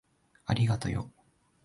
[0.47, 1.11] ありがとよ。